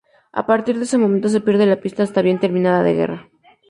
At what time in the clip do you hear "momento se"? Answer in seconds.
1.03-1.41